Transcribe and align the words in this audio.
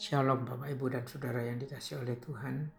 Shalom 0.00 0.48
Bapak 0.48 0.72
Ibu 0.72 0.96
dan 0.96 1.04
Saudara 1.04 1.44
yang 1.44 1.60
dikasih 1.60 2.00
oleh 2.00 2.16
Tuhan. 2.16 2.72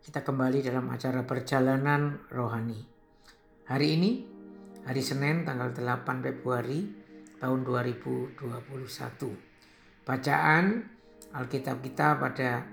Kita 0.00 0.24
kembali 0.24 0.64
dalam 0.64 0.88
acara 0.88 1.20
perjalanan 1.20 2.24
rohani. 2.32 2.80
Hari 3.68 3.88
ini, 3.92 4.24
hari 4.88 5.04
Senin 5.04 5.44
tanggal 5.44 5.76
8 5.76 6.24
Februari 6.24 6.80
tahun 7.36 7.60
2021. 7.60 8.40
Bacaan 10.08 10.80
Alkitab 11.36 11.84
kita 11.84 12.16
pada 12.16 12.64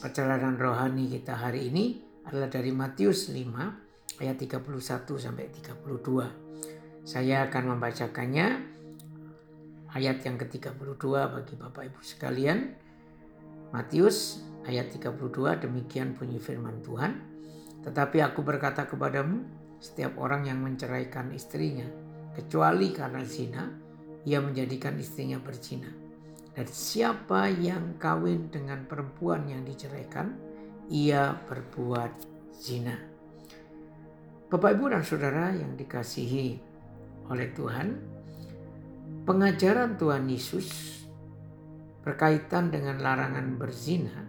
perjalanan 0.00 0.56
rohani 0.56 1.12
kita 1.12 1.36
hari 1.36 1.68
ini 1.68 2.00
adalah 2.24 2.48
dari 2.48 2.72
Matius 2.72 3.28
5 3.28 4.24
ayat 4.24 4.40
31 4.40 4.64
sampai 5.20 5.52
32. 5.52 7.04
Saya 7.04 7.44
akan 7.44 7.76
membacakannya 7.76 8.46
ayat 9.92 10.24
yang 10.24 10.40
ke-32 10.40 11.04
bagi 11.04 11.54
Bapak 11.60 11.92
Ibu 11.92 12.00
sekalian 12.00 12.81
Matius 13.72 14.44
ayat 14.68 14.92
32 14.92 15.64
demikian 15.64 16.12
bunyi 16.12 16.36
firman 16.36 16.84
Tuhan. 16.84 17.12
Tetapi 17.82 18.20
aku 18.20 18.44
berkata 18.44 18.86
kepadamu, 18.86 19.42
setiap 19.82 20.20
orang 20.20 20.46
yang 20.46 20.62
menceraikan 20.62 21.34
istrinya, 21.34 21.88
kecuali 22.36 22.94
karena 22.94 23.24
zina, 23.26 23.64
ia 24.22 24.38
menjadikan 24.38 24.94
istrinya 25.00 25.42
berzina. 25.42 25.90
Dan 26.52 26.68
siapa 26.68 27.48
yang 27.48 27.96
kawin 27.96 28.52
dengan 28.52 28.84
perempuan 28.86 29.48
yang 29.48 29.64
diceraikan, 29.66 30.36
ia 30.92 31.32
berbuat 31.48 32.12
zina. 32.54 32.94
Bapak, 34.52 34.76
Ibu, 34.76 34.92
dan 34.92 35.02
Saudara 35.02 35.48
yang 35.56 35.74
dikasihi 35.80 36.60
oleh 37.32 37.48
Tuhan, 37.56 37.88
pengajaran 39.24 39.96
Tuhan 39.96 40.28
Yesus 40.28 41.01
berkaitan 42.02 42.74
dengan 42.74 42.98
larangan 42.98 43.56
berzina, 43.58 44.26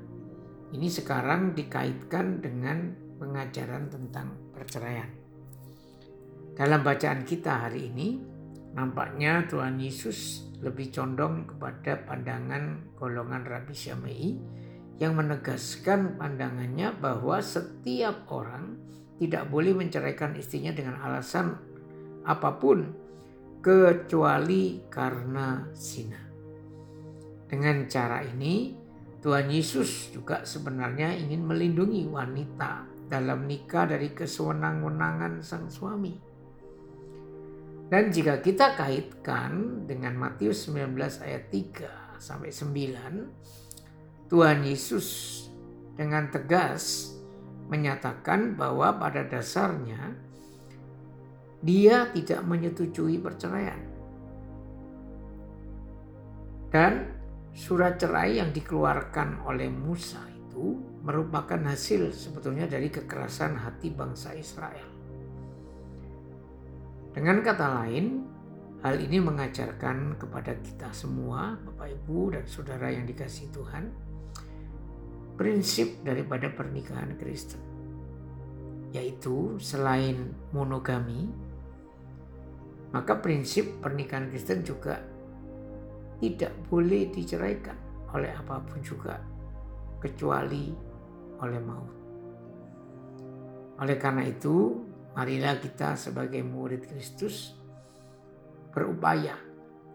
ini 0.73 0.89
sekarang 0.89 1.53
dikaitkan 1.57 2.41
dengan 2.41 2.93
pengajaran 3.21 3.89
tentang 3.89 4.33
perceraian. 4.53 5.09
Dalam 6.53 6.85
bacaan 6.85 7.25
kita 7.25 7.65
hari 7.65 7.89
ini, 7.89 8.21
nampaknya 8.77 9.45
Tuhan 9.49 9.81
Yesus 9.81 10.49
lebih 10.61 10.93
condong 10.93 11.49
kepada 11.49 12.05
pandangan 12.05 12.93
golongan 12.97 13.43
Rabi 13.45 13.75
Syamei 13.75 14.37
yang 15.01 15.17
menegaskan 15.17 16.15
pandangannya 16.15 16.93
bahwa 16.97 17.41
setiap 17.41 18.29
orang 18.29 18.77
tidak 19.17 19.49
boleh 19.49 19.73
menceraikan 19.73 20.37
istrinya 20.37 20.73
dengan 20.73 21.01
alasan 21.01 21.57
apa 22.23 22.55
pun 22.57 22.93
kecuali 23.61 24.83
karena 24.87 25.67
zina. 25.73 26.32
Dengan 27.53 27.85
cara 27.85 28.25
ini, 28.25 28.73
Tuhan 29.21 29.45
Yesus 29.45 30.09
juga 30.09 30.41
sebenarnya 30.41 31.13
ingin 31.13 31.45
melindungi 31.45 32.09
wanita 32.09 32.89
dalam 33.05 33.45
nikah 33.45 33.85
dari 33.85 34.09
kesewenang-wenangan 34.09 35.37
sang 35.45 35.69
suami. 35.69 36.17
Dan 37.93 38.09
jika 38.09 38.41
kita 38.41 38.73
kaitkan 38.73 39.85
dengan 39.85 40.17
Matius 40.17 40.65
19 40.65 40.97
ayat 41.21 41.53
3 41.53 42.17
sampai 42.17 42.49
9, 42.49 44.33
Tuhan 44.33 44.59
Yesus 44.65 45.07
dengan 45.93 46.33
tegas 46.33 47.13
menyatakan 47.69 48.57
bahwa 48.57 48.97
pada 48.97 49.29
dasarnya 49.29 50.17
dia 51.61 52.09
tidak 52.17 52.41
menyetujui 52.49 53.21
perceraian. 53.21 53.77
Dan 56.73 57.21
surat 57.53 58.01
cerai 58.01 58.41
yang 58.41 58.49
dikeluarkan 58.49 59.45
oleh 59.45 59.69
Musa 59.69 60.25
itu 60.33 60.73
merupakan 61.05 61.61
hasil 61.69 62.09
sebetulnya 62.09 62.65
dari 62.65 62.89
kekerasan 62.89 63.53
hati 63.61 63.93
bangsa 63.93 64.33
Israel. 64.33 64.89
Dengan 67.13 67.45
kata 67.45 67.67
lain, 67.85 68.25
hal 68.81 68.97
ini 68.97 69.21
mengajarkan 69.21 70.17
kepada 70.17 70.57
kita 70.65 70.89
semua, 70.89 71.53
Bapak 71.61 71.93
Ibu 71.93 72.33
dan 72.33 72.45
Saudara 72.49 72.89
yang 72.89 73.05
dikasih 73.05 73.53
Tuhan, 73.53 73.93
prinsip 75.37 76.01
daripada 76.01 76.49
pernikahan 76.49 77.13
Kristen, 77.21 77.61
yaitu 78.89 79.61
selain 79.61 80.33
monogami, 80.49 81.29
maka 82.89 83.21
prinsip 83.21 83.77
pernikahan 83.77 84.33
Kristen 84.33 84.65
juga 84.65 85.12
tidak 86.21 86.53
boleh 86.69 87.09
diceraikan 87.09 87.77
oleh 88.13 88.29
apa 88.29 88.61
pun 88.61 88.79
juga 88.81 89.17
kecuali 89.97 90.69
oleh 91.41 91.61
maut. 91.63 91.93
Oleh 93.81 93.97
karena 93.97 94.23
itu, 94.27 94.85
marilah 95.17 95.57
kita 95.57 95.97
sebagai 95.97 96.45
murid 96.45 96.85
Kristus 96.85 97.57
berupaya 98.69 99.37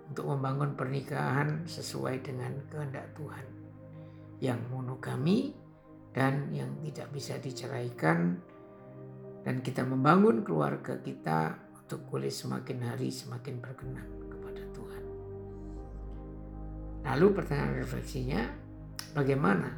untuk 0.09 0.25
membangun 0.34 0.75
pernikahan 0.75 1.69
sesuai 1.69 2.25
dengan 2.25 2.53
kehendak 2.73 3.12
Tuhan 3.15 3.47
yang 4.39 4.59
monogami 4.71 5.53
dan 6.15 6.51
yang 6.55 6.71
tidak 6.83 7.09
bisa 7.12 7.37
diceraikan 7.39 8.39
dan 9.45 9.61
kita 9.62 9.84
membangun 9.87 10.43
keluarga 10.43 10.99
kita 10.99 11.59
untuk 11.84 12.05
boleh 12.09 12.31
semakin 12.31 12.78
hari 12.84 13.09
semakin 13.09 13.55
berkenan. 13.62 14.28
Lalu 17.09 17.41
pertanyaan 17.41 17.81
refleksinya, 17.81 18.45
bagaimana 19.17 19.73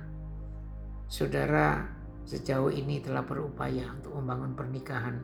saudara 1.06 1.86
sejauh 2.26 2.74
ini 2.74 2.98
telah 2.98 3.22
berupaya 3.22 3.86
untuk 3.94 4.18
membangun 4.18 4.58
pernikahan 4.58 5.14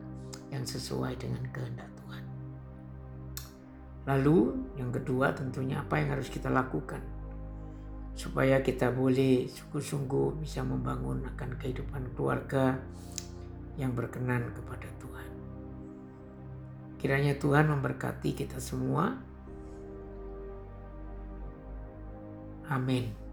yang 0.47 0.63
sesuai 0.63 1.19
dengan 1.19 1.43
kehendak 1.51 1.91
Tuhan. 1.99 2.23
Lalu 4.07 4.55
yang 4.79 4.91
kedua 4.95 5.35
tentunya 5.35 5.83
apa 5.83 5.99
yang 5.99 6.15
harus 6.15 6.31
kita 6.31 6.47
lakukan 6.47 7.03
supaya 8.15 8.63
kita 8.63 8.89
boleh 8.89 9.45
sungguh-sungguh 9.45 10.41
bisa 10.41 10.63
membangun 10.63 11.27
akan 11.35 11.59
kehidupan 11.59 12.15
keluarga 12.15 12.79
yang 13.77 13.93
berkenan 13.93 14.47
kepada 14.55 14.89
Tuhan. 14.97 15.29
Kiranya 16.97 17.37
Tuhan 17.37 17.69
memberkati 17.69 18.33
kita 18.33 18.57
semua 18.57 19.13
Amen. 22.69 23.26